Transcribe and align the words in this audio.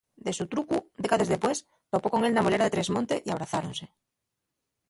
De 0.27 0.31
sutrucu, 0.39 0.77
décades 1.05 1.31
depués, 1.33 1.59
topó 1.97 2.07
con 2.13 2.21
él 2.31 2.33
na 2.35 2.45
bolera 2.45 2.65
de 2.67 2.73
Tresmonte 2.75 3.15
y 3.21 3.27
abrazáronse. 3.29 3.85